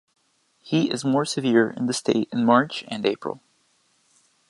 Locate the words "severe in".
1.25-1.85